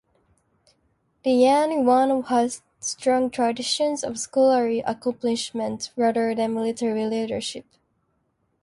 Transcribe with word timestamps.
The 1.23 1.43
Chen 1.43 1.71
Yuan 1.71 2.23
had 2.23 2.55
strong 2.79 3.29
traditions 3.29 4.03
of 4.03 4.17
scholarly 4.17 4.79
accomplishment 4.79 5.91
rather 5.95 6.33
than 6.33 6.55
military 6.55 7.05
leadership. 7.05 7.65